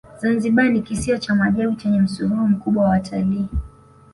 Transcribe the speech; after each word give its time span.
zanzibar 0.21 0.69
ni 0.69 0.81
kisiwa 0.81 1.19
cha 1.19 1.35
maajabu 1.35 1.75
chenye 1.75 1.99
msururu 2.01 2.47
mkubwa 2.47 2.83
wa 2.83 2.89
watalii 2.89 3.47